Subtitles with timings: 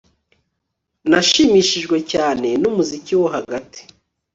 [1.09, 3.81] Nashimishijwe cyane numuziki wo hagati